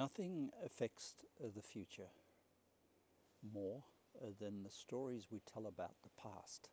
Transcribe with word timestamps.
Nothing 0.00 0.48
affects 0.64 1.12
uh, 1.44 1.48
the 1.54 1.60
future 1.60 2.08
more 3.52 3.82
uh, 4.16 4.28
than 4.40 4.62
the 4.62 4.70
stories 4.70 5.26
we 5.30 5.42
tell 5.52 5.66
about 5.66 5.92
the 6.02 6.22
past. 6.22 6.70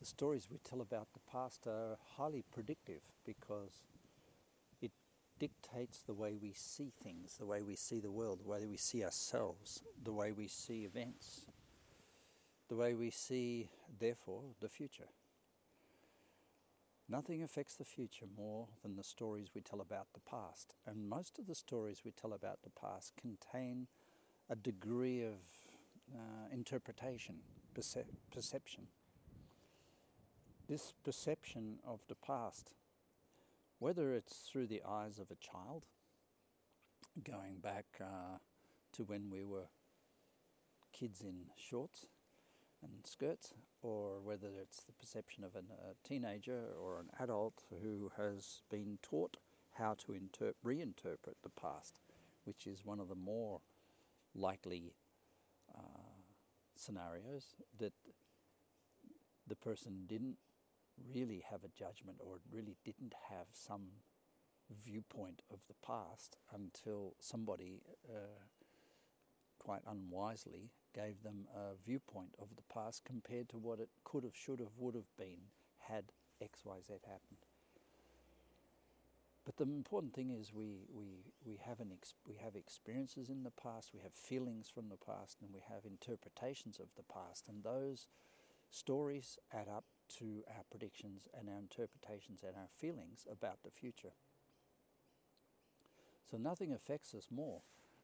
The 0.00 0.04
stories 0.04 0.48
we 0.50 0.58
tell 0.58 0.80
about 0.80 1.06
the 1.12 1.20
past 1.30 1.68
are 1.68 1.96
highly 2.16 2.42
predictive 2.52 3.02
because 3.24 3.84
it 4.82 4.90
dictates 5.38 6.02
the 6.02 6.14
way 6.14 6.34
we 6.34 6.52
see 6.52 6.90
things, 7.04 7.36
the 7.38 7.46
way 7.46 7.62
we 7.62 7.76
see 7.76 8.00
the 8.00 8.10
world, 8.10 8.40
the 8.40 8.50
way 8.50 8.66
we 8.66 8.76
see 8.76 9.04
ourselves, 9.04 9.84
the 10.02 10.12
way 10.12 10.32
we 10.32 10.48
see 10.48 10.84
events, 10.84 11.46
the 12.68 12.74
way 12.74 12.94
we 12.94 13.10
see, 13.10 13.68
therefore, 14.00 14.42
the 14.60 14.68
future. 14.68 15.10
Nothing 17.10 17.42
affects 17.42 17.74
the 17.74 17.86
future 17.86 18.26
more 18.36 18.68
than 18.82 18.96
the 18.96 19.02
stories 19.02 19.48
we 19.54 19.62
tell 19.62 19.80
about 19.80 20.08
the 20.12 20.20
past, 20.20 20.74
and 20.86 21.08
most 21.08 21.38
of 21.38 21.46
the 21.46 21.54
stories 21.54 22.02
we 22.04 22.10
tell 22.10 22.34
about 22.34 22.58
the 22.62 22.70
past 22.70 23.14
contain 23.16 23.86
a 24.50 24.56
degree 24.56 25.22
of 25.22 25.38
uh, 26.14 26.52
interpretation, 26.52 27.36
perce- 27.74 28.04
perception. 28.30 28.88
This 30.68 30.92
perception 31.02 31.78
of 31.86 32.00
the 32.08 32.14
past, 32.14 32.74
whether 33.78 34.12
it's 34.12 34.36
through 34.50 34.66
the 34.66 34.82
eyes 34.86 35.18
of 35.18 35.30
a 35.30 35.36
child, 35.36 35.86
going 37.24 37.56
back 37.62 37.86
uh, 38.02 38.36
to 38.92 39.04
when 39.04 39.30
we 39.30 39.44
were 39.44 39.68
kids 40.92 41.22
in 41.22 41.46
shorts, 41.56 42.04
and 42.82 43.06
skirts, 43.06 43.54
or 43.82 44.20
whether 44.22 44.48
it's 44.60 44.84
the 44.84 44.92
perception 44.92 45.44
of 45.44 45.54
an, 45.54 45.66
a 45.70 46.06
teenager 46.06 46.66
or 46.80 46.98
an 46.98 47.10
adult 47.20 47.64
who 47.82 48.10
has 48.16 48.62
been 48.70 48.98
taught 49.02 49.36
how 49.78 49.94
to 49.94 50.12
inter- 50.12 50.54
reinterpret 50.64 51.36
the 51.42 51.50
past, 51.60 52.00
which 52.44 52.66
is 52.66 52.84
one 52.84 53.00
of 53.00 53.08
the 53.08 53.14
more 53.14 53.60
likely 54.34 54.94
uh, 55.74 56.22
scenarios 56.76 57.54
that 57.78 57.92
the 59.46 59.56
person 59.56 60.04
didn't 60.06 60.36
really 61.14 61.44
have 61.50 61.64
a 61.64 61.68
judgment 61.68 62.18
or 62.20 62.40
really 62.52 62.76
didn't 62.84 63.14
have 63.30 63.46
some 63.52 63.88
viewpoint 64.70 65.42
of 65.50 65.60
the 65.68 65.74
past 65.86 66.36
until 66.54 67.14
somebody 67.20 67.80
uh, 68.08 68.42
quite 69.68 69.82
unwisely 69.86 70.70
gave 70.94 71.22
them 71.22 71.44
a 71.54 71.76
viewpoint 71.84 72.34
of 72.40 72.48
the 72.56 72.62
past 72.72 73.04
compared 73.04 73.50
to 73.50 73.58
what 73.58 73.78
it 73.78 73.90
could 74.02 74.24
have, 74.24 74.34
should 74.34 74.60
have, 74.60 74.72
would 74.78 74.94
have 74.94 75.14
been 75.18 75.52
had 75.80 76.04
X, 76.40 76.60
Y, 76.64 76.76
Z 76.86 76.94
happened. 77.04 77.44
But 79.44 79.58
the 79.58 79.64
important 79.64 80.14
thing 80.14 80.30
is 80.30 80.54
we, 80.54 80.86
we, 80.90 81.32
we, 81.44 81.60
have 81.66 81.80
an 81.80 81.90
ex- 81.92 82.14
we 82.26 82.36
have 82.42 82.56
experiences 82.56 83.28
in 83.28 83.42
the 83.42 83.50
past, 83.50 83.90
we 83.92 84.00
have 84.00 84.14
feelings 84.14 84.70
from 84.74 84.88
the 84.88 84.96
past, 84.96 85.36
and 85.42 85.50
we 85.52 85.60
have 85.68 85.84
interpretations 85.84 86.80
of 86.80 86.86
the 86.96 87.02
past. 87.02 87.46
And 87.46 87.62
those 87.62 88.06
stories 88.70 89.38
add 89.52 89.68
up 89.68 89.84
to 90.18 90.44
our 90.48 90.64
predictions 90.70 91.28
and 91.38 91.50
our 91.50 91.58
interpretations 91.58 92.42
and 92.42 92.56
our 92.56 92.68
feelings 92.74 93.26
about 93.30 93.58
the 93.64 93.70
future. 93.70 94.16
So 96.30 96.38
nothing 96.38 96.72
affects 96.72 97.12
us 97.14 97.28
more 97.30 97.60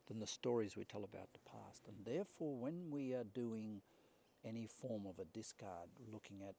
than 0.07 0.21
the 0.21 0.27
stories 0.27 0.77
we 0.77 0.85
tell 0.85 1.05
about 1.05 1.33
the 1.33 1.51
past. 1.51 1.83
And 1.89 2.05
therefore, 2.05 2.57
when 2.57 2.91
we 2.91 3.15
are 3.15 3.25
doing 3.25 3.81
any 4.45 4.67
form 4.67 5.07
of 5.07 5.19
a 5.19 5.25
discard, 5.25 5.89
looking 6.13 6.43
at 6.47 6.55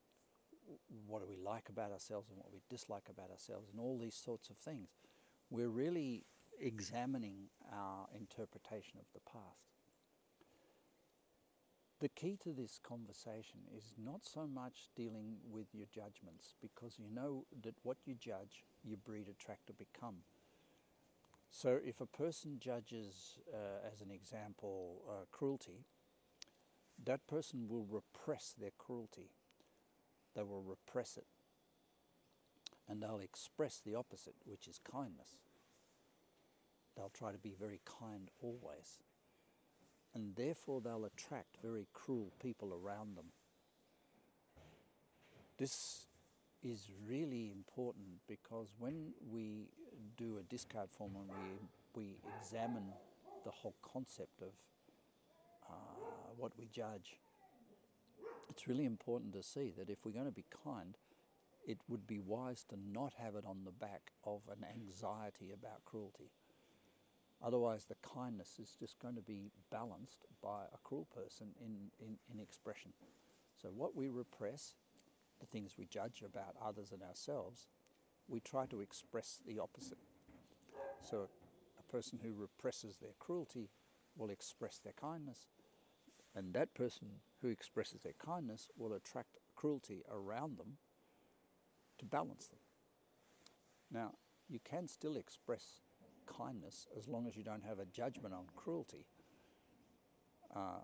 what 1.07 1.21
do 1.21 1.27
we 1.27 1.37
like 1.37 1.69
about 1.69 1.91
ourselves 1.91 2.29
and 2.29 2.37
what 2.37 2.51
we 2.51 2.61
dislike 2.69 3.07
about 3.09 3.29
ourselves 3.29 3.69
and 3.71 3.79
all 3.79 3.99
these 3.99 4.15
sorts 4.15 4.49
of 4.49 4.57
things, 4.57 4.89
we're 5.49 5.69
really 5.69 6.25
examining 6.59 7.49
our 7.71 8.07
interpretation 8.17 8.99
of 8.99 9.05
the 9.13 9.19
past. 9.31 9.75
The 11.99 12.09
key 12.09 12.37
to 12.43 12.51
this 12.51 12.79
conversation 12.83 13.61
is 13.75 13.93
not 13.97 14.25
so 14.25 14.47
much 14.47 14.89
dealing 14.95 15.37
with 15.49 15.67
your 15.73 15.87
judgments 15.93 16.53
because 16.61 16.99
you 16.99 17.07
know 17.13 17.45
that 17.63 17.75
what 17.83 17.97
you 18.05 18.15
judge, 18.15 18.65
you 18.83 18.97
breed, 18.97 19.27
attract, 19.29 19.69
or 19.69 19.73
become. 19.73 20.17
So 21.57 21.79
if 21.81 22.01
a 22.01 22.05
person 22.05 22.57
judges, 22.59 23.39
uh, 23.53 23.87
as 23.89 24.01
an 24.01 24.11
example, 24.11 25.03
uh, 25.09 25.23
cruelty, 25.31 25.85
that 27.01 27.27
person 27.27 27.69
will 27.69 27.85
repress 27.89 28.53
their 28.59 28.73
cruelty. 28.77 29.29
They 30.35 30.43
will 30.43 30.63
repress 30.63 31.15
it. 31.15 31.27
And 32.89 33.01
they'll 33.01 33.21
express 33.21 33.79
the 33.79 33.95
opposite, 33.95 34.35
which 34.43 34.67
is 34.67 34.79
kindness. 34.79 35.37
They'll 36.97 37.07
try 37.17 37.31
to 37.31 37.37
be 37.37 37.55
very 37.57 37.79
kind 37.85 38.29
always. 38.41 38.99
And 40.13 40.35
therefore, 40.35 40.81
they'll 40.81 41.05
attract 41.05 41.61
very 41.61 41.87
cruel 41.93 42.33
people 42.41 42.73
around 42.73 43.15
them. 43.15 43.31
This 45.57 46.07
is 46.65 46.89
really 47.07 47.51
important 47.51 48.07
because 48.27 48.67
when 48.79 49.13
we 49.31 49.67
do 50.17 50.37
a 50.39 50.43
discard 50.43 50.89
form 50.89 51.11
and 51.15 51.29
we, 51.95 52.01
we 52.01 52.15
examine 52.41 52.91
the 53.43 53.51
whole 53.51 53.75
concept 53.83 54.41
of 54.41 54.49
uh, 55.69 55.73
what 56.37 56.51
we 56.57 56.67
judge, 56.73 57.17
it's 58.49 58.67
really 58.67 58.85
important 58.85 59.33
to 59.33 59.43
see 59.43 59.73
that 59.77 59.89
if 59.89 60.05
we're 60.05 60.11
going 60.11 60.25
to 60.25 60.31
be 60.31 60.45
kind, 60.63 60.97
it 61.67 61.77
would 61.87 62.07
be 62.07 62.19
wise 62.19 62.63
to 62.69 62.75
not 62.91 63.13
have 63.19 63.35
it 63.35 63.43
on 63.45 63.57
the 63.63 63.71
back 63.71 64.11
of 64.25 64.41
an 64.49 64.65
anxiety 64.67 65.51
about 65.53 65.85
cruelty. 65.85 66.31
Otherwise, 67.43 67.85
the 67.85 67.95
kindness 68.01 68.57
is 68.59 68.75
just 68.79 68.97
going 68.99 69.15
to 69.15 69.21
be 69.21 69.51
balanced 69.71 70.25
by 70.41 70.63
a 70.73 70.77
cruel 70.83 71.07
person 71.13 71.47
in, 71.59 71.91
in, 71.99 72.15
in 72.33 72.39
expression. 72.39 72.91
So, 73.61 73.69
what 73.69 73.95
we 73.95 74.09
repress 74.09 74.73
the 75.39 75.45
things 75.45 75.75
we 75.77 75.85
judge 75.85 76.23
about 76.25 76.55
others 76.63 76.91
and 76.91 77.01
ourselves, 77.01 77.67
we 78.27 78.39
try 78.39 78.65
to 78.67 78.81
express 78.81 79.39
the 79.45 79.59
opposite. 79.59 79.97
So 81.01 81.29
a 81.79 81.91
person 81.91 82.19
who 82.23 82.33
represses 82.33 82.97
their 82.97 83.13
cruelty 83.19 83.69
will 84.15 84.29
express 84.29 84.77
their 84.77 84.93
kindness, 84.93 85.47
and 86.35 86.53
that 86.53 86.73
person 86.73 87.07
who 87.41 87.49
expresses 87.49 88.01
their 88.01 88.13
kindness 88.13 88.69
will 88.77 88.93
attract 88.93 89.37
cruelty 89.55 90.03
around 90.11 90.57
them 90.57 90.77
to 91.97 92.05
balance 92.05 92.47
them. 92.47 92.59
Now, 93.91 94.13
you 94.49 94.59
can 94.63 94.87
still 94.87 95.15
express 95.15 95.81
kindness 96.25 96.87
as 96.97 97.07
long 97.07 97.27
as 97.27 97.35
you 97.35 97.43
don't 97.43 97.63
have 97.63 97.79
a 97.79 97.85
judgment 97.85 98.33
on 98.33 98.45
cruelty. 98.55 99.05
Uh, 100.55 100.81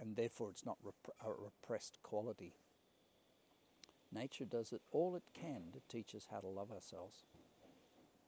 and 0.00 0.16
therefore, 0.16 0.50
it's 0.50 0.64
not 0.64 0.78
rep- 0.82 1.16
a 1.24 1.30
repressed 1.30 1.98
quality 2.02 2.54
Nature 4.12 4.44
does 4.44 4.72
it 4.72 4.82
all 4.90 5.14
it 5.14 5.22
can 5.34 5.62
to 5.72 5.80
teach 5.88 6.14
us 6.14 6.26
how 6.30 6.40
to 6.40 6.48
love 6.48 6.70
ourselves. 6.72 7.24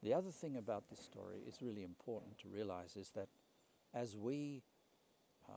The 0.03 0.15
other 0.15 0.31
thing 0.31 0.57
about 0.57 0.89
this 0.91 1.01
story 1.01 1.39
is 1.47 1.63
really 1.63 1.85
important 1.85 2.39
to 2.39 2.49
realize 2.49 2.97
is 2.97 3.11
that 3.11 3.29
as 3.95 4.17
we 4.17 4.63
uh, 5.49 5.53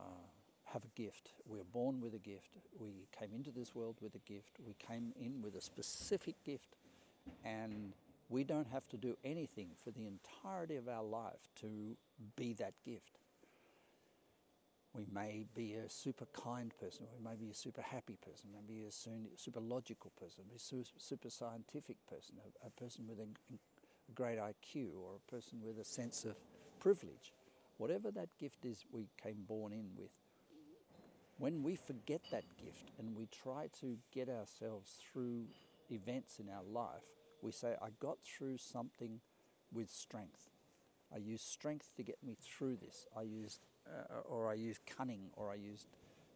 have 0.65 0.83
a 0.83 0.99
gift, 0.99 1.31
we're 1.47 1.63
born 1.63 2.01
with 2.01 2.13
a 2.13 2.19
gift, 2.19 2.49
we 2.79 3.07
came 3.17 3.33
into 3.33 3.51
this 3.51 3.73
world 3.73 3.97
with 4.01 4.13
a 4.15 4.31
gift, 4.31 4.57
we 4.65 4.75
came 4.75 5.13
in 5.19 5.41
with 5.41 5.55
a 5.55 5.61
specific 5.61 6.35
gift, 6.43 6.75
and 7.43 7.93
we 8.29 8.43
don't 8.43 8.67
have 8.67 8.87
to 8.89 8.97
do 8.97 9.15
anything 9.23 9.69
for 9.83 9.91
the 9.91 10.05
entirety 10.05 10.75
of 10.75 10.87
our 10.87 11.03
life 11.03 11.49
to 11.61 11.95
be 12.35 12.53
that 12.53 12.73
gift. 12.83 13.19
We 14.95 15.06
may 15.13 15.45
be 15.53 15.73
a 15.73 15.89
super 15.89 16.25
kind 16.31 16.72
person, 16.79 17.06
we 17.17 17.29
may 17.29 17.35
be 17.35 17.51
a 17.51 17.53
super 17.53 17.81
happy 17.81 18.17
person, 18.23 18.50
maybe 18.53 18.85
a 18.85 18.91
super 18.91 19.59
logical 19.59 20.13
person, 20.17 20.45
a 20.56 20.59
super 20.59 21.29
scientific 21.29 21.97
person, 22.09 22.35
a, 22.66 22.69
person 22.81 23.05
with 23.05 23.19
a, 23.19 23.23
a 23.53 24.11
great 24.13 24.39
IQ, 24.39 24.91
or 24.97 25.16
a 25.17 25.31
person 25.31 25.59
with 25.61 25.79
a 25.79 25.84
sense 25.84 26.23
of 26.23 26.37
privilege. 26.79 27.34
Whatever 27.78 28.09
that 28.11 28.29
gift 28.40 28.64
is 28.64 28.85
we 28.90 29.09
came 29.22 29.43
born 29.46 29.73
in 29.73 29.90
with, 29.97 30.11
when 31.40 31.61
we 31.61 31.75
forget 31.75 32.22
that 32.31 32.46
gift 32.58 32.91
and 32.97 33.17
we 33.17 33.28
try 33.43 33.67
to 33.81 33.97
get 34.14 34.29
ourselves 34.29 34.93
through 35.11 35.43
events 35.91 36.40
in 36.40 36.47
our 36.47 36.64
life, 36.64 37.03
we 37.41 37.52
say, 37.52 37.75
I 37.81 37.90
got 37.99 38.19
through 38.23 38.59
something 38.59 39.19
with 39.73 39.90
strength. 39.91 40.49
I 41.14 41.17
used 41.17 41.43
strength 41.43 41.91
to 41.97 42.03
get 42.03 42.17
me 42.25 42.37
through 42.41 42.78
this. 42.78 43.08
I 43.16 43.23
used 43.23 43.59
uh, 43.87 44.20
or 44.28 44.49
I 44.49 44.53
used 44.53 44.82
cunning, 44.85 45.29
or 45.35 45.52
I 45.52 45.55
used, 45.55 45.87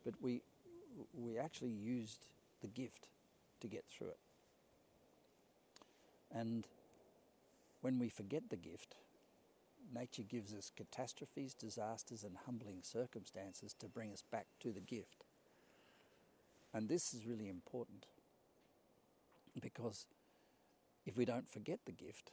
but 0.04 0.16
we 0.22 0.42
we 1.14 1.38
actually 1.38 1.72
used 1.72 2.28
the 2.62 2.68
gift 2.68 3.08
to 3.62 3.68
get 3.68 3.86
through 3.90 4.10
it. 4.10 4.20
And 6.32 6.68
when 7.82 8.00
we 8.00 8.10
forget 8.10 8.50
the 8.50 8.58
gift, 8.58 8.96
nature 9.94 10.24
gives 10.24 10.54
us 10.54 10.72
catastrophes, 10.76 11.54
disasters, 11.54 12.24
and 12.24 12.38
humbling 12.46 12.80
circumstances 12.84 13.74
to 13.80 13.88
bring 13.88 14.12
us 14.12 14.24
back 14.32 14.48
to 14.60 14.72
the 14.72 14.82
gift. 14.82 15.24
And 16.74 16.88
this 16.88 17.14
is 17.14 17.26
really 17.26 17.50
important 17.50 18.06
because 19.60 20.06
if 21.06 21.18
we 21.18 21.26
don't 21.26 21.50
forget 21.50 21.80
the 21.86 21.92
gift, 21.92 22.32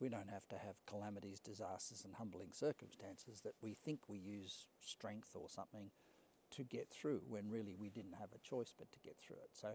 We 0.00 0.08
don't 0.08 0.30
have 0.30 0.48
to 0.48 0.56
have 0.56 0.84
calamities, 0.86 1.40
disasters, 1.40 2.04
and 2.04 2.14
humbling 2.14 2.48
circumstances 2.52 3.40
that 3.42 3.54
we 3.62 3.74
think 3.74 4.08
we 4.08 4.18
use 4.18 4.66
strength 4.80 5.30
or 5.34 5.48
something 5.48 5.90
to 6.52 6.64
get 6.64 6.90
through 6.90 7.22
when 7.28 7.50
really 7.50 7.74
we 7.74 7.88
didn't 7.88 8.16
have 8.18 8.30
a 8.34 8.48
choice 8.48 8.74
but 8.76 8.92
to 8.92 8.98
get 8.98 9.16
through 9.18 9.36
it. 9.36 9.50
So, 9.52 9.74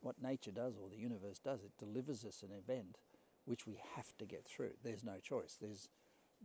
what 0.00 0.22
nature 0.22 0.50
does 0.52 0.76
or 0.76 0.88
the 0.88 0.98
universe 0.98 1.38
does, 1.38 1.64
it 1.64 1.72
delivers 1.78 2.24
us 2.24 2.42
an 2.42 2.50
event 2.56 2.98
which 3.46 3.66
we 3.66 3.78
have 3.96 4.16
to 4.18 4.26
get 4.26 4.44
through. 4.46 4.72
There's 4.82 5.04
no 5.04 5.18
choice. 5.22 5.56
There's, 5.60 5.88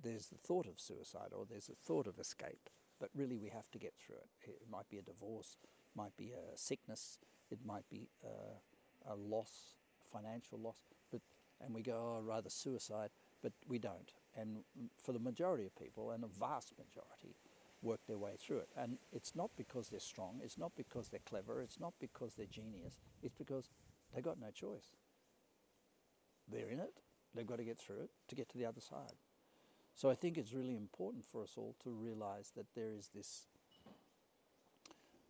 there's 0.01 0.27
the 0.27 0.37
thought 0.37 0.65
of 0.65 0.79
suicide 0.79 1.31
or 1.35 1.45
there's 1.49 1.67
the 1.67 1.75
thought 1.75 2.07
of 2.07 2.19
escape, 2.19 2.69
but 2.99 3.09
really 3.15 3.37
we 3.37 3.49
have 3.49 3.69
to 3.71 3.79
get 3.79 3.93
through 3.99 4.15
it. 4.15 4.49
It 4.49 4.71
might 4.71 4.89
be 4.89 4.97
a 4.97 5.01
divorce, 5.01 5.57
might 5.95 6.15
be 6.17 6.31
a 6.31 6.57
sickness, 6.57 7.19
it 7.51 7.59
might 7.65 7.89
be 7.89 8.09
a, 8.23 9.11
a 9.11 9.15
loss, 9.15 9.75
financial 10.11 10.59
loss, 10.59 10.77
and 11.61 11.73
we 11.73 11.81
go, 11.81 12.17
oh, 12.17 12.21
rather 12.23 12.49
suicide, 12.49 13.09
but 13.41 13.53
we 13.67 13.79
don't. 13.79 14.11
And 14.35 14.63
for 14.97 15.11
the 15.11 15.19
majority 15.19 15.65
of 15.65 15.75
people, 15.75 16.11
and 16.11 16.23
a 16.23 16.27
vast 16.27 16.73
majority, 16.77 17.35
work 17.81 18.01
their 18.07 18.17
way 18.17 18.31
through 18.37 18.59
it. 18.59 18.69
And 18.77 18.97
it's 19.11 19.35
not 19.35 19.51
because 19.55 19.89
they're 19.89 19.99
strong, 19.99 20.41
it's 20.43 20.57
not 20.57 20.73
because 20.75 21.09
they're 21.09 21.21
clever, 21.25 21.61
it's 21.61 21.79
not 21.79 21.93
because 21.99 22.35
they're 22.35 22.45
genius, 22.45 22.99
it's 23.23 23.33
because 23.33 23.69
they've 24.13 24.23
got 24.23 24.39
no 24.39 24.51
choice. 24.51 24.95
They're 26.51 26.69
in 26.69 26.79
it, 26.79 26.93
they've 27.33 27.47
got 27.47 27.57
to 27.57 27.63
get 27.63 27.79
through 27.79 28.01
it 28.01 28.09
to 28.27 28.35
get 28.35 28.49
to 28.49 28.57
the 28.57 28.65
other 28.65 28.81
side. 28.81 29.15
So 29.95 30.09
I 30.09 30.15
think 30.15 30.37
it's 30.37 30.53
really 30.53 30.75
important 30.75 31.25
for 31.25 31.43
us 31.43 31.53
all 31.57 31.75
to 31.83 31.89
realize 31.89 32.51
that 32.55 32.67
there 32.75 32.93
is 32.97 33.09
this. 33.13 33.47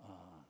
Uh, 0.02 0.46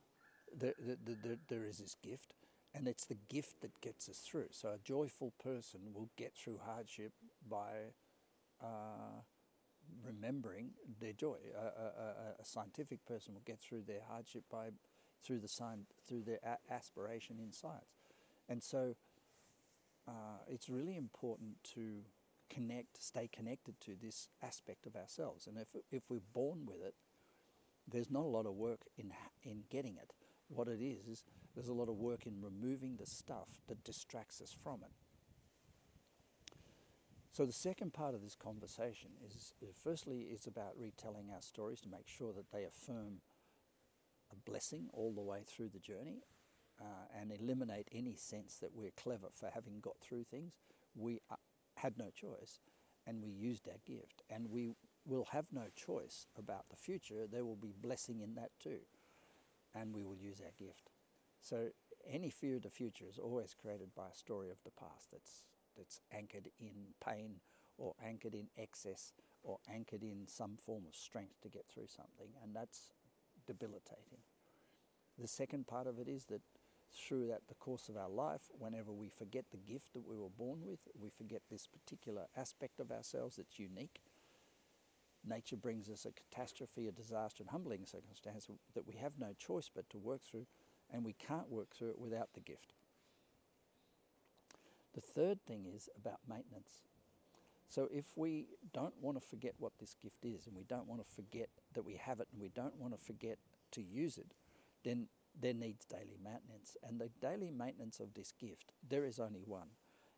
there, 0.56 0.74
there, 0.80 1.16
there, 1.24 1.38
there 1.48 1.64
is 1.64 1.78
this 1.78 1.96
gift, 2.04 2.34
and 2.74 2.88
it's 2.88 3.06
the 3.06 3.18
gift 3.30 3.62
that 3.62 3.82
gets 3.82 4.08
us 4.10 4.20
through. 4.20 4.48
So 4.52 4.70
a 4.70 4.78
joyful 4.78 5.34
person 5.44 5.80
will 5.94 6.10
get 6.18 6.36
through 6.36 6.60
hardship 6.64 7.14
by 7.50 7.94
uh, 8.62 9.22
remembering 10.06 10.72
their 11.00 11.14
joy. 11.14 11.38
A, 11.58 11.66
a, 11.66 12.42
a, 12.42 12.46
scientific 12.46 13.06
person 13.06 13.34
will 13.34 13.42
get 13.46 13.60
through 13.60 13.84
their 13.88 14.02
hardship 14.10 14.44
by 14.52 14.70
through 15.24 15.40
the 15.40 15.48
sign, 15.48 15.86
through 16.08 16.24
their 16.24 16.40
a- 16.44 16.74
aspiration 16.74 17.38
in 17.40 17.52
science, 17.52 17.98
and 18.48 18.64
so 18.64 18.96
uh, 20.08 20.40
it's 20.48 20.70
really 20.70 20.96
important 20.96 21.64
to 21.76 22.02
connect, 22.50 23.02
stay 23.02 23.30
connected 23.32 23.80
to 23.82 23.96
this 24.02 24.30
aspect 24.42 24.86
of 24.86 24.96
ourselves. 24.96 25.48
And 25.48 25.58
if 25.58 25.76
if 25.92 26.10
we're 26.10 26.20
born 26.34 26.66
with 26.66 26.82
it, 26.86 26.96
there's 27.88 28.10
not 28.10 28.24
a 28.24 28.28
lot 28.28 28.46
of 28.46 28.54
work 28.54 28.82
in 28.98 29.12
in 29.44 29.64
getting 29.70 29.98
it. 29.98 30.14
What 30.48 30.68
it 30.68 30.82
is 30.82 31.08
is 31.08 31.24
there's 31.60 31.68
a 31.68 31.74
lot 31.74 31.90
of 31.90 31.98
work 31.98 32.26
in 32.26 32.42
removing 32.42 32.96
the 32.96 33.06
stuff 33.06 33.60
that 33.68 33.84
distracts 33.84 34.40
us 34.40 34.56
from 34.64 34.80
it. 34.82 34.94
So 37.34 37.46
the 37.46 37.52
second 37.52 37.92
part 37.92 38.16
of 38.16 38.22
this 38.22 38.34
conversation 38.34 39.10
is, 39.28 39.52
firstly, 39.84 40.22
is 40.32 40.48
about 40.48 40.80
retelling 40.80 41.32
our 41.36 41.42
stories 41.42 41.82
to 41.82 41.90
make 41.90 42.08
sure 42.08 42.32
that 42.32 42.54
they 42.54 42.64
affirm 42.64 43.20
a 44.32 44.38
blessing 44.50 44.88
all 44.94 45.12
the 45.12 45.20
way 45.22 45.40
through 45.46 45.68
the 45.68 45.80
journey, 45.80 46.24
uh, 46.80 47.08
and 47.20 47.34
eliminate 47.34 47.90
any 47.92 48.16
sense 48.16 48.56
that 48.62 48.74
we're 48.74 48.92
clever 48.92 49.28
for 49.34 49.50
having 49.54 49.82
got 49.82 50.00
through 50.00 50.24
things. 50.24 50.54
We 50.96 51.20
uh, 51.30 51.36
had 51.76 51.98
no 51.98 52.10
choice, 52.10 52.62
and 53.06 53.22
we 53.22 53.32
used 53.32 53.68
our 53.68 53.82
gift, 53.86 54.22
and 54.30 54.50
we 54.50 54.70
will 55.06 55.28
have 55.32 55.48
no 55.52 55.66
choice 55.76 56.26
about 56.38 56.70
the 56.70 56.78
future. 56.78 57.28
There 57.30 57.44
will 57.44 57.58
be 57.58 57.74
blessing 57.82 58.22
in 58.22 58.36
that 58.36 58.52
too, 58.64 58.80
and 59.76 59.94
we 59.94 60.04
will 60.04 60.16
use 60.16 60.40
our 60.40 60.54
gift. 60.58 60.92
So 61.42 61.70
any 62.08 62.30
fear 62.30 62.58
of 62.58 62.64
the 62.64 62.70
future 62.70 63.06
is 63.10 63.18
always 63.18 63.54
created 63.60 63.96
by 63.96 64.10
a 64.12 64.18
story 64.18 64.50
of 64.50 64.62
the 64.64 64.72
past 64.72 65.10
that's 65.12 65.44
that's 65.78 66.02
anchored 66.12 66.50
in 66.60 66.94
pain 67.04 67.36
or 67.78 67.94
anchored 68.06 68.34
in 68.34 68.48
excess 68.58 69.14
or 69.44 69.60
anchored 69.74 70.04
in 70.04 70.28
some 70.28 70.58
form 70.58 70.84
of 70.86 70.96
strength 70.96 71.40
to 71.42 71.50
get 71.50 71.66
through 71.74 71.88
something, 71.88 72.34
and 72.44 72.54
that's 72.54 72.92
debilitating. 73.48 74.20
The 75.18 75.28
second 75.28 75.68
part 75.68 75.88
of 75.88 76.00
it 76.00 76.08
is 76.08 76.26
that 76.26 76.42
through 76.94 77.28
that 77.28 77.48
the 77.48 77.56
course 77.56 77.88
of 77.88 77.96
our 77.96 78.10
life, 78.10 78.50
whenever 78.58 78.92
we 78.92 79.10
forget 79.10 79.46
the 79.52 79.58
gift 79.58 79.94
that 79.94 80.08
we 80.08 80.18
were 80.18 80.30
born 80.30 80.60
with, 80.66 80.80
we 81.00 81.10
forget 81.10 81.44
this 81.50 81.68
particular 81.68 82.26
aspect 82.36 82.80
of 82.80 82.92
ourselves 82.92 83.38
that's 83.38 83.60
unique. 83.60 84.02
Nature 85.26 85.58
brings 85.58 85.90
us 85.90 86.06
a 86.06 86.12
catastrophe, 86.12 86.88
a 86.88 86.92
disaster, 86.92 87.44
and 87.44 87.52
humbling 87.52 87.86
circumstance 87.86 88.48
that 88.74 88.88
we 88.88 88.96
have 88.96 89.20
no 89.20 89.34
choice 89.38 89.70
but 89.74 89.90
to 89.90 89.98
work 89.98 90.22
through, 90.24 90.48
and 90.92 91.04
we 91.04 91.14
can't 91.14 91.50
work 91.50 91.70
through 91.74 91.90
it 91.90 92.00
without 92.00 92.30
the 92.34 92.40
gift. 92.40 92.74
The 94.94 95.02
third 95.02 95.46
thing 95.46 95.66
is 95.74 95.90
about 95.96 96.20
maintenance. 96.28 96.84
So 97.70 97.88
if 97.92 98.06
we 98.16 98.48
don't 98.74 98.96
want 99.00 99.22
to 99.22 99.26
forget 99.26 99.54
what 99.60 99.74
this 99.80 99.96
gift 100.02 100.26
is 100.26 100.48
and 100.48 100.56
we 100.56 100.64
don't 100.64 100.88
want 100.88 101.06
to 101.06 101.16
forget 101.16 101.50
that 101.74 101.86
we 101.86 101.96
have 101.96 102.20
it 102.20 102.28
and 102.32 102.42
we 102.42 102.50
don't 102.50 102.76
want 102.78 102.98
to 102.98 103.04
forget 103.04 103.38
to 103.72 103.82
use 103.82 104.18
it, 104.18 104.34
then 104.84 105.08
there 105.40 105.54
needs 105.54 105.86
daily 105.86 106.18
maintenance. 106.24 106.76
And 106.84 107.00
the 107.00 107.12
daily 107.22 107.52
maintenance 107.52 108.00
of 108.00 108.16
this 108.16 108.32
gift, 108.32 108.74
there 108.88 109.06
is 109.06 109.20
only 109.20 109.44
one, 109.46 109.68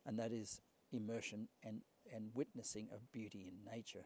and 0.06 0.18
that 0.18 0.32
is 0.32 0.62
immersion 0.94 1.50
and, 1.64 1.82
and 2.14 2.32
witnessing 2.34 2.88
of 2.94 3.12
beauty 3.12 3.46
in 3.48 3.70
nature. 3.70 4.06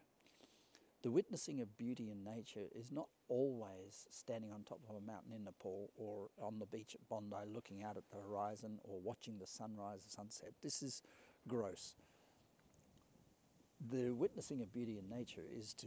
The 1.06 1.12
witnessing 1.12 1.60
of 1.60 1.78
beauty 1.78 2.10
in 2.10 2.24
nature 2.24 2.66
is 2.74 2.90
not 2.90 3.06
always 3.28 4.08
standing 4.10 4.50
on 4.50 4.64
top 4.64 4.80
of 4.90 4.96
a 4.96 5.00
mountain 5.00 5.32
in 5.32 5.44
Nepal 5.44 5.92
or 5.96 6.30
on 6.42 6.58
the 6.58 6.66
beach 6.66 6.96
at 6.96 7.08
Bondi 7.08 7.48
looking 7.48 7.84
out 7.84 7.96
at 7.96 8.10
the 8.10 8.16
horizon 8.16 8.80
or 8.82 8.98
watching 8.98 9.38
the 9.38 9.46
sunrise 9.46 10.00
or 10.04 10.10
sunset. 10.10 10.50
This 10.64 10.82
is 10.82 11.02
gross. 11.46 11.94
The 13.88 14.10
witnessing 14.10 14.62
of 14.62 14.72
beauty 14.72 14.98
in 14.98 15.08
nature 15.08 15.44
is 15.48 15.74
to, 15.74 15.86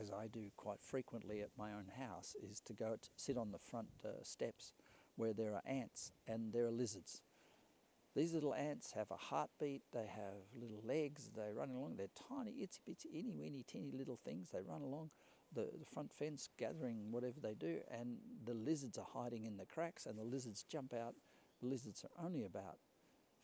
as 0.00 0.12
I 0.12 0.28
do 0.28 0.52
quite 0.56 0.80
frequently 0.80 1.40
at 1.40 1.50
my 1.58 1.72
own 1.72 1.90
house, 1.98 2.36
is 2.40 2.60
to 2.66 2.74
go 2.74 2.96
sit 3.16 3.36
on 3.36 3.50
the 3.50 3.58
front 3.58 3.88
uh, 4.04 4.22
steps 4.22 4.72
where 5.16 5.32
there 5.32 5.54
are 5.54 5.62
ants 5.66 6.12
and 6.28 6.52
there 6.52 6.66
are 6.66 6.70
lizards. 6.70 7.22
These 8.14 8.32
little 8.32 8.54
ants 8.54 8.92
have 8.92 9.10
a 9.10 9.16
heartbeat, 9.16 9.82
they 9.92 10.06
have 10.06 10.44
little 10.54 10.80
legs, 10.84 11.30
they 11.36 11.52
run 11.52 11.70
along, 11.70 11.96
they're 11.96 12.06
tiny, 12.28 12.52
itsy 12.52 12.78
bitsy, 12.88 13.06
itty 13.12 13.34
weeny, 13.34 13.64
teeny 13.64 13.90
little 13.90 14.16
things, 14.16 14.50
they 14.52 14.60
run 14.60 14.82
along 14.82 15.10
the, 15.54 15.68
the 15.78 15.86
front 15.86 16.12
fence 16.12 16.48
gathering 16.58 17.10
whatever 17.10 17.40
they 17.40 17.54
do, 17.54 17.78
and 17.90 18.18
the 18.44 18.54
lizards 18.54 18.98
are 18.98 19.06
hiding 19.14 19.44
in 19.44 19.56
the 19.56 19.64
cracks, 19.64 20.06
and 20.06 20.18
the 20.18 20.24
lizards 20.24 20.64
jump 20.68 20.92
out. 20.92 21.14
The 21.60 21.68
lizards 21.68 22.04
are 22.04 22.24
only 22.24 22.44
about 22.44 22.78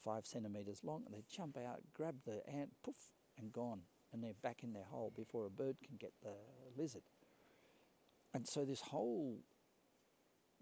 five 0.05 0.27
centimetres 0.27 0.81
long, 0.83 1.03
and 1.07 1.15
they 1.15 1.25
jump 1.31 1.57
out, 1.57 1.81
grab 1.95 2.17
the 2.25 2.47
ant, 2.49 2.71
poof, 2.83 2.97
and 3.39 3.53
gone, 3.53 3.83
and 4.13 4.23
they're 4.23 4.35
back 4.43 4.63
in 4.63 4.73
their 4.73 4.85
hole 4.85 5.13
before 5.15 5.47
a 5.47 5.51
bird 5.51 5.77
can 5.85 5.97
get 5.97 6.13
the 6.23 6.35
lizard. 6.77 7.03
And 8.35 8.47
so 8.47 8.65
this 8.65 8.81
whole 8.81 9.39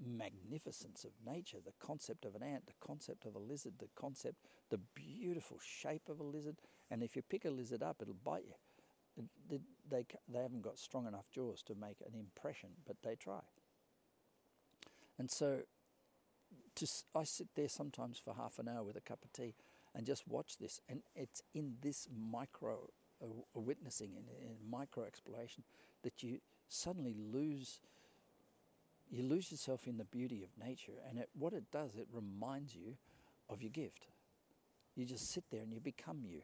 magnificence 0.05 1.05
of 1.05 1.11
nature, 1.27 1.59
the 1.65 1.73
concept 1.85 2.25
of 2.25 2.35
an 2.35 2.43
ant, 2.43 2.67
the 2.67 2.87
concept 2.87 3.25
of 3.25 3.35
a 3.35 3.39
lizard, 3.39 3.75
the 3.79 3.89
concept, 3.95 4.37
the 4.71 4.79
beautiful 4.95 5.59
shape 5.61 6.09
of 6.09 6.21
a 6.21 6.25
lizard. 6.25 6.57
And 6.91 7.03
if 7.03 7.17
you 7.17 7.23
pick 7.23 7.45
a 7.45 7.51
lizard 7.51 7.83
up, 7.83 7.97
it'll 8.01 8.15
bite 8.15 8.45
you. 8.47 9.25
They, 9.49 9.59
they, 9.91 10.07
they 10.29 10.41
haven't 10.41 10.63
got 10.63 10.79
strong 10.79 11.07
enough 11.07 11.31
jaws 11.31 11.63
to 11.65 11.75
make 11.75 12.01
an 12.01 12.19
impression, 12.19 12.71
but 12.87 12.97
they 13.03 13.17
try. 13.17 13.41
And 15.19 15.31
so 15.31 15.63
to, 16.77 16.87
I 17.15 17.25
sit 17.25 17.49
there 17.57 17.69
sometimes 17.69 18.19
for 18.19 18.35
half 18.35 18.59
an 18.59 18.69
hour 18.69 18.85
with 18.85 18.97
a 18.97 19.01
cup 19.01 19.25
of 19.25 19.33
tea 19.33 19.55
and 19.95 20.07
just 20.07 20.29
watch 20.29 20.59
this. 20.59 20.81
And 20.89 21.03
it's 21.17 21.43
in 21.53 21.77
this 21.83 22.07
micro 22.15 22.91
uh, 23.23 23.27
witnessing, 23.55 24.13
in, 24.13 24.47
in 24.47 24.71
micro 24.71 25.05
exploration, 25.05 25.65
that 26.03 26.23
you 26.23 26.39
suddenly 26.69 27.17
lose 27.19 27.81
you 29.11 29.23
lose 29.23 29.51
yourself 29.51 29.87
in 29.87 29.97
the 29.97 30.05
beauty 30.05 30.43
of 30.43 30.51
nature. 30.65 30.93
And 31.09 31.19
it, 31.19 31.29
what 31.39 31.53
it 31.53 31.71
does, 31.73 31.95
it 31.95 32.07
reminds 32.13 32.75
you 32.75 32.97
of 33.49 33.63
your 33.63 33.71
gift. 33.71 34.07
You 34.95 35.05
just 35.05 35.33
sit 35.33 35.45
there 35.51 35.63
and 35.63 35.73
you 35.73 35.81
become 35.81 36.23
you. 36.25 36.43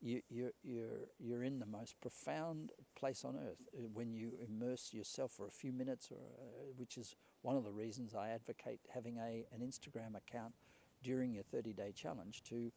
you 0.00 0.22
you're, 0.28 0.52
you're, 0.62 1.08
you're 1.18 1.42
in 1.42 1.58
the 1.58 1.66
most 1.66 2.00
profound 2.00 2.72
place 2.96 3.24
on 3.24 3.36
earth 3.36 3.66
uh, 3.76 3.82
when 3.92 4.12
you 4.12 4.32
immerse 4.40 4.92
yourself 4.92 5.32
for 5.32 5.46
a 5.46 5.50
few 5.50 5.72
minutes, 5.72 6.10
or, 6.10 6.16
uh, 6.16 6.72
which 6.76 6.96
is 6.96 7.16
one 7.42 7.56
of 7.56 7.64
the 7.64 7.72
reasons 7.72 8.14
I 8.14 8.30
advocate 8.30 8.80
having 8.94 9.18
a, 9.18 9.44
an 9.52 9.60
Instagram 9.60 10.16
account 10.16 10.54
during 11.02 11.32
your 11.32 11.44
30 11.44 11.72
day 11.72 11.92
challenge 11.94 12.42
to 12.44 12.72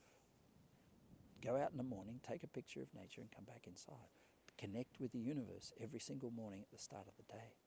go 1.44 1.56
out 1.56 1.72
in 1.72 1.78
the 1.78 1.84
morning, 1.84 2.20
take 2.28 2.44
a 2.44 2.48
picture 2.48 2.82
of 2.82 2.94
nature, 2.94 3.22
and 3.22 3.32
come 3.32 3.46
back 3.46 3.66
inside. 3.66 4.10
Connect 4.58 5.00
with 5.00 5.12
the 5.12 5.20
universe 5.20 5.74
every 5.82 6.00
single 6.00 6.30
morning 6.30 6.62
at 6.62 6.72
the 6.72 6.78
start 6.78 7.08
of 7.08 7.14
the 7.18 7.34
day. 7.34 7.61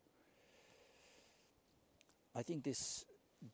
I 2.34 2.42
think 2.42 2.64
this 2.64 3.04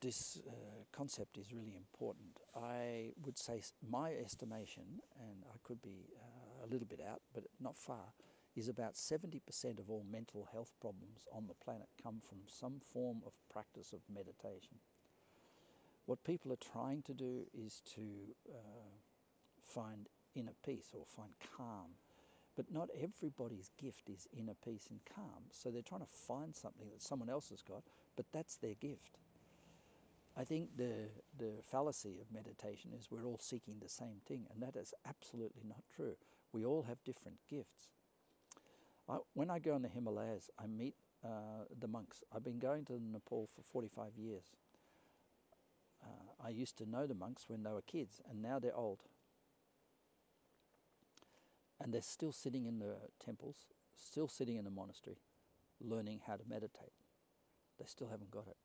this 0.00 0.38
uh, 0.46 0.52
concept 0.92 1.36
is 1.36 1.52
really 1.52 1.74
important. 1.74 2.38
I 2.54 3.10
would 3.24 3.36
say 3.36 3.60
my 3.82 4.12
estimation, 4.12 5.00
and 5.18 5.42
I 5.52 5.56
could 5.64 5.82
be 5.82 6.06
uh, 6.16 6.64
a 6.64 6.68
little 6.70 6.86
bit 6.86 7.00
out, 7.00 7.22
but 7.34 7.44
not 7.60 7.76
far, 7.76 8.14
is 8.54 8.68
about 8.68 8.94
70% 8.94 9.78
of 9.78 9.90
all 9.90 10.04
mental 10.08 10.48
health 10.52 10.72
problems 10.80 11.26
on 11.32 11.46
the 11.48 11.54
planet 11.54 11.88
come 12.00 12.20
from 12.20 12.38
some 12.46 12.80
form 12.92 13.22
of 13.26 13.32
practice 13.52 13.92
of 13.92 14.00
meditation. 14.12 14.78
What 16.06 16.24
people 16.24 16.52
are 16.52 16.56
trying 16.72 17.02
to 17.02 17.14
do 17.14 17.46
is 17.52 17.82
to 17.94 18.02
uh, 18.48 18.90
find 19.62 20.08
inner 20.34 20.54
peace 20.64 20.90
or 20.92 21.04
find 21.06 21.32
calm. 21.56 21.96
But 22.56 22.72
not 22.72 22.88
everybody's 23.00 23.70
gift 23.80 24.10
is 24.10 24.26
inner 24.36 24.56
peace 24.64 24.88
and 24.90 25.00
calm. 25.14 25.44
So 25.52 25.70
they're 25.70 25.82
trying 25.82 26.00
to 26.00 26.06
find 26.06 26.54
something 26.54 26.88
that 26.90 27.02
someone 27.02 27.30
else 27.30 27.50
has 27.50 27.62
got, 27.62 27.84
but 28.20 28.26
that's 28.34 28.56
their 28.56 28.74
gift. 28.74 29.16
I 30.36 30.44
think 30.44 30.76
the, 30.76 31.08
the 31.38 31.52
fallacy 31.62 32.18
of 32.20 32.30
meditation 32.30 32.90
is 32.94 33.08
we're 33.10 33.24
all 33.24 33.38
seeking 33.40 33.76
the 33.80 33.88
same 33.88 34.20
thing, 34.28 34.44
and 34.52 34.62
that 34.62 34.76
is 34.78 34.92
absolutely 35.08 35.62
not 35.66 35.84
true. 35.96 36.16
We 36.52 36.62
all 36.62 36.82
have 36.82 37.02
different 37.02 37.38
gifts. 37.48 37.88
I, 39.08 39.16
when 39.32 39.48
I 39.48 39.58
go 39.58 39.74
in 39.74 39.80
the 39.80 39.88
Himalayas, 39.88 40.50
I 40.62 40.66
meet 40.66 40.96
uh, 41.24 41.64
the 41.80 41.88
monks. 41.88 42.22
I've 42.30 42.44
been 42.44 42.58
going 42.58 42.84
to 42.86 43.00
Nepal 43.02 43.48
for 43.56 43.62
45 43.62 44.18
years. 44.18 44.44
Uh, 46.04 46.44
I 46.44 46.50
used 46.50 46.76
to 46.76 46.86
know 46.88 47.06
the 47.06 47.14
monks 47.14 47.44
when 47.48 47.62
they 47.62 47.70
were 47.70 47.80
kids, 47.80 48.20
and 48.28 48.42
now 48.42 48.58
they're 48.58 48.76
old. 48.76 48.98
And 51.82 51.94
they're 51.94 52.02
still 52.02 52.32
sitting 52.32 52.66
in 52.66 52.80
the 52.80 52.96
temples, 53.24 53.64
still 53.96 54.28
sitting 54.28 54.56
in 54.56 54.66
the 54.66 54.70
monastery, 54.70 55.16
learning 55.80 56.20
how 56.26 56.36
to 56.36 56.42
meditate. 56.46 56.92
They 57.80 57.86
still 57.86 58.08
haven't 58.08 58.30
got 58.30 58.46
it. 58.46 58.56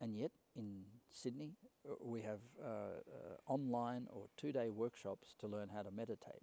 And 0.00 0.16
yet, 0.16 0.32
in 0.56 0.82
Sydney, 1.12 1.52
uh, 1.88 1.94
we 2.02 2.22
have 2.22 2.40
uh, 2.60 2.66
uh, 2.66 3.52
online 3.52 4.08
or 4.10 4.26
two 4.36 4.50
day 4.50 4.68
workshops 4.68 5.34
to 5.38 5.46
learn 5.46 5.68
how 5.72 5.82
to 5.82 5.92
meditate. 5.92 6.42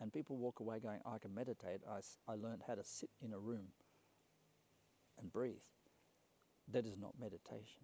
And 0.00 0.12
people 0.12 0.36
walk 0.36 0.58
away 0.58 0.80
going, 0.80 1.00
I 1.06 1.18
can 1.18 1.32
meditate. 1.32 1.82
I, 1.88 2.00
I 2.30 2.34
learned 2.34 2.62
how 2.66 2.74
to 2.74 2.82
sit 2.84 3.10
in 3.22 3.32
a 3.32 3.38
room 3.38 3.68
and 5.18 5.32
breathe. 5.32 5.54
That 6.72 6.84
is 6.84 6.98
not 6.98 7.14
meditation. 7.18 7.82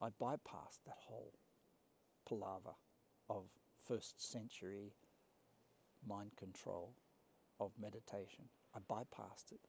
I 0.00 0.08
bypassed 0.08 0.84
that 0.86 0.98
whole 1.08 1.32
palaver 2.28 2.76
of 3.30 3.44
first 3.88 4.30
century 4.30 4.92
mind 6.06 6.32
control 6.36 6.92
of 7.58 7.72
meditation. 7.80 8.44
I 8.74 8.78
bypassed 8.80 9.52
it 9.52 9.60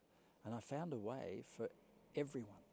and 0.46 0.54
I 0.54 0.60
found 0.60 0.94
a 0.94 0.98
way 0.98 1.44
for 1.58 1.70
everyone 2.16 2.66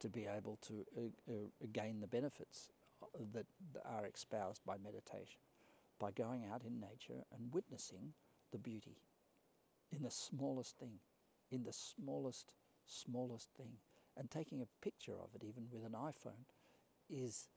to 0.00 0.08
be 0.08 0.26
able 0.26 0.58
to 0.66 0.86
uh, 0.96 1.32
uh, 1.32 1.34
gain 1.72 2.00
the 2.00 2.06
benefits 2.06 2.68
uh, 3.02 3.06
that 3.32 3.46
are 3.84 4.06
espoused 4.06 4.62
by 4.66 4.76
meditation 4.82 5.40
by 5.98 6.10
going 6.10 6.44
out 6.52 6.62
in 6.66 6.80
nature 6.80 7.24
and 7.32 7.52
witnessing 7.52 8.12
the 8.52 8.58
beauty 8.58 8.96
in 9.92 10.02
the 10.02 10.10
smallest 10.10 10.76
thing, 10.78 10.98
in 11.50 11.64
the 11.64 11.72
smallest, 11.72 12.54
smallest 12.86 13.48
thing. 13.56 13.78
And 14.16 14.30
taking 14.30 14.60
a 14.60 14.84
picture 14.84 15.14
of 15.14 15.30
it, 15.34 15.42
even 15.44 15.64
with 15.72 15.84
an 15.84 15.92
iPhone, 15.92 16.44
is 17.10 17.48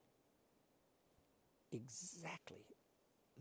exactly 1.71 2.65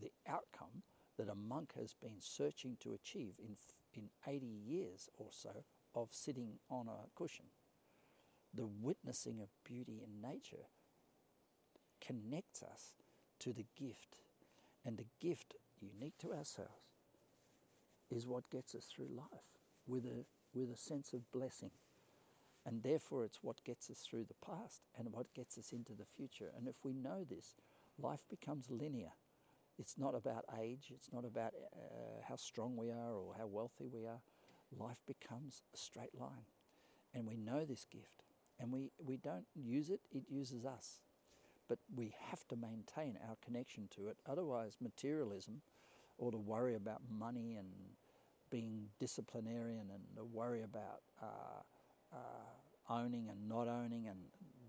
the 0.01 0.11
outcome 0.27 0.83
that 1.19 1.29
a 1.29 1.35
monk 1.35 1.73
has 1.79 1.95
been 1.95 2.21
searching 2.21 2.77
to 2.81 2.93
achieve 2.93 3.37
in, 3.39 3.57
in 3.95 4.11
80 4.27 4.47
years 4.47 5.09
or 5.17 5.29
so 5.31 5.65
of 5.95 6.09
sitting 6.13 6.59
on 6.71 6.89
a 6.89 7.09
cushion. 7.17 7.47
The 8.53 8.67
witnessing 8.67 9.41
of 9.41 9.49
beauty 9.65 10.03
in 10.05 10.21
nature 10.21 10.69
connects 12.01 12.63
us 12.63 12.93
to 13.41 13.53
the 13.53 13.67
gift, 13.79 14.23
and 14.85 14.97
the 14.97 15.07
gift 15.21 15.55
unique 15.81 16.19
to 16.19 16.33
ourselves 16.33 16.87
is 18.11 18.27
what 18.27 18.51
gets 18.51 18.75
us 18.75 18.85
through 18.85 19.09
life 19.15 19.59
with 19.87 20.05
a, 20.05 20.25
with 20.55 20.71
a 20.71 20.77
sense 20.77 21.13
of 21.13 21.31
blessing. 21.33 21.71
And 22.65 22.83
therefore, 22.83 23.25
it's 23.25 23.43
what 23.43 23.65
gets 23.65 23.91
us 23.91 23.99
through 23.99 24.25
the 24.25 24.47
past 24.47 24.83
and 24.99 25.13
what 25.13 25.35
gets 25.35 25.57
us 25.57 25.73
into 25.73 25.93
the 25.93 26.05
future. 26.05 26.51
And 26.57 26.67
if 26.67 26.85
we 26.85 26.93
know 26.93 27.25
this, 27.29 27.55
life 27.99 28.25
becomes 28.29 28.71
linear. 28.71 29.13
It's 29.79 29.99
not 29.99 30.15
about 30.15 30.45
age, 30.61 30.91
it's 30.95 31.13
not 31.13 31.25
about 31.25 31.53
uh, 31.75 32.23
how 32.29 32.37
strong 32.37 32.77
we 32.77 32.91
are 32.91 33.15
or 33.15 33.35
how 33.39 33.47
wealthy 33.47 33.89
we 33.93 34.07
are. 34.07 34.21
Life 34.77 35.01
becomes 35.07 35.63
a 35.75 35.77
straight 35.77 36.19
line. 36.19 36.47
And 37.15 37.27
we 37.27 37.37
know 37.37 37.65
this 37.65 37.87
gift. 37.91 38.25
And 38.59 38.73
we, 38.73 38.91
we 38.99 39.17
don't 39.17 39.47
use 39.55 39.91
it, 39.91 40.01
it 40.11 40.25
uses 40.29 40.65
us. 40.65 41.01
But 41.69 41.79
we 41.95 42.15
have 42.31 42.47
to 42.49 42.57
maintain 42.57 43.19
our 43.29 43.37
connection 43.45 43.89
to 43.97 44.09
it. 44.09 44.17
Otherwise, 44.27 44.77
materialism 44.81 45.63
or 46.19 46.31
to 46.31 46.39
worry 46.39 46.75
about 46.75 47.03
money 47.11 47.57
and 47.57 47.69
being 48.51 48.87
disciplinarian 48.99 49.91
and 49.93 50.03
to 50.17 50.25
worry 50.25 50.63
about 50.63 51.01
uh, 51.23 51.63
uh, 52.15 52.95
owning 52.95 53.29
and 53.29 53.49
not 53.49 53.69
owning 53.69 54.07
and 54.09 54.19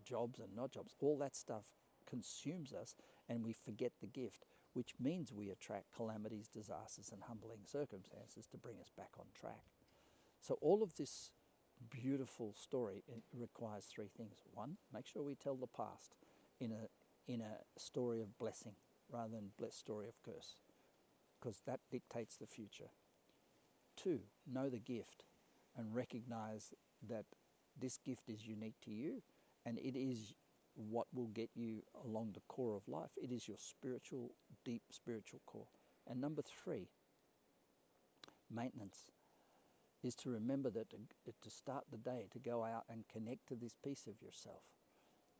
jobs 0.03 0.39
and 0.39 0.55
not 0.55 0.71
jobs, 0.71 0.93
all 0.99 1.17
that 1.17 1.35
stuff 1.35 1.63
consumes 2.09 2.73
us 2.73 2.95
and 3.29 3.43
we 3.43 3.53
forget 3.53 3.91
the 4.01 4.07
gift, 4.07 4.45
which 4.77 4.93
means 4.99 5.33
we 5.33 5.49
attract 5.49 5.91
calamities, 5.91 6.49
disasters, 6.49 7.09
and 7.11 7.23
humbling 7.23 7.61
circumstances 7.65 8.45
to 8.45 8.57
bring 8.57 8.75
us 8.79 8.91
back 8.95 9.09
on 9.17 9.25
track. 9.33 9.63
So, 10.39 10.59
all 10.61 10.83
of 10.83 10.97
this 10.97 11.31
beautiful 11.89 12.53
story 12.53 13.01
requires 13.33 13.85
three 13.85 14.11
things. 14.15 14.35
One, 14.53 14.77
make 14.93 15.07
sure 15.07 15.23
we 15.23 15.33
tell 15.33 15.55
the 15.55 15.65
past 15.65 16.13
in 16.59 16.71
a, 16.71 17.31
in 17.31 17.41
a 17.41 17.79
story 17.79 18.21
of 18.21 18.37
blessing 18.37 18.73
rather 19.11 19.31
than 19.31 19.49
a 19.67 19.71
story 19.71 20.07
of 20.07 20.21
curse, 20.21 20.57
because 21.39 21.61
that 21.65 21.79
dictates 21.89 22.37
the 22.37 22.45
future. 22.45 22.91
Two, 23.95 24.19
know 24.45 24.69
the 24.69 24.77
gift 24.77 25.23
and 25.75 25.95
recognize 25.95 26.71
that 27.09 27.25
this 27.81 27.97
gift 27.97 28.29
is 28.29 28.45
unique 28.45 28.79
to 28.83 28.91
you 28.91 29.23
and 29.65 29.79
it 29.79 29.97
is 29.97 30.35
what 30.77 31.07
will 31.13 31.27
get 31.27 31.49
you 31.55 31.83
along 32.05 32.31
the 32.33 32.41
core 32.47 32.75
of 32.75 32.87
life. 32.87 33.09
It 33.17 33.31
is 33.31 33.47
your 33.47 33.57
spiritual, 33.57 34.31
deep 34.63 34.83
spiritual 34.91 35.41
core. 35.45 35.67
And 36.07 36.21
number 36.21 36.41
three, 36.41 36.89
maintenance 38.49 39.11
is 40.03 40.15
to 40.15 40.29
remember 40.29 40.69
that 40.69 40.91
to, 40.91 40.97
to 41.41 41.49
start 41.49 41.85
the 41.91 41.97
day, 41.97 42.27
to 42.31 42.39
go 42.39 42.63
out 42.63 42.83
and 42.89 43.03
connect 43.11 43.47
to 43.47 43.55
this 43.55 43.75
piece 43.83 44.07
of 44.07 44.21
yourself, 44.21 44.61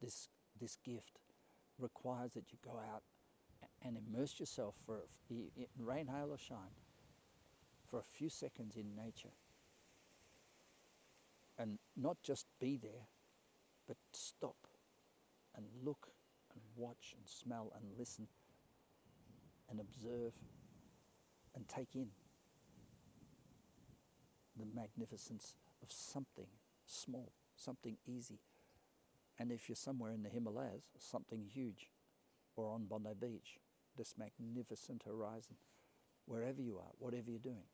this, 0.02 0.28
this 0.60 0.78
gift 0.84 1.20
requires 1.80 2.34
that 2.34 2.52
you 2.52 2.58
go 2.64 2.80
out 2.94 3.04
and 3.84 3.98
immerse 3.98 4.40
yourself 4.40 4.76
for 4.86 5.02
rain, 5.80 6.08
hail, 6.08 6.32
or 6.32 6.38
shine 6.38 6.76
for 7.88 8.00
a 8.00 8.04
few 8.04 8.30
seconds 8.30 8.76
in 8.76 8.96
nature. 8.96 9.34
And 11.58 11.80
not 11.96 12.18
just 12.24 12.46
be 12.60 12.78
there, 12.78 13.08
but 13.88 13.98
stop 14.14 14.67
and 15.58 15.66
look 15.84 16.08
and 16.54 16.62
watch 16.76 17.16
and 17.18 17.28
smell 17.28 17.74
and 17.76 17.84
listen 17.98 18.28
and 19.70 19.80
observe 19.80 20.34
and 21.56 21.68
take 21.68 21.96
in 21.96 22.08
the 24.58 24.66
magnificence 24.74 25.56
of 25.82 25.92
something 25.92 26.48
small, 26.86 27.32
something 27.56 27.98
easy. 28.08 28.40
And 29.40 29.52
if 29.52 29.68
you're 29.68 29.76
somewhere 29.76 30.12
in 30.12 30.24
the 30.24 30.30
Himalayas, 30.30 30.84
something 30.98 31.46
huge, 31.54 31.92
or 32.56 32.70
on 32.70 32.86
Bondi 32.86 33.14
Beach, 33.20 33.60
this 33.98 34.16
magnificent 34.18 35.04
horizon, 35.06 35.56
wherever 36.26 36.62
you 36.62 36.78
are, 36.78 36.92
whatever 36.98 37.30
you're 37.30 37.40
doing. 37.40 37.68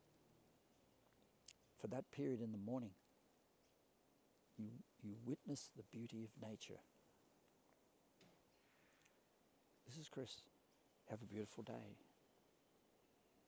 For 1.79 1.87
that 1.87 2.11
period 2.11 2.41
in 2.41 2.51
the 2.51 2.57
morning, 2.57 2.91
you, 4.57 4.69
you 5.01 5.15
witness 5.25 5.71
the 5.75 5.83
beauty 5.91 6.23
of 6.23 6.31
nature. 6.49 6.79
This 9.93 10.05
is 10.05 10.09
Chris. 10.09 10.41
Have 11.11 11.21
a 11.21 11.25
beautiful 11.25 11.61
day. 11.61 12.12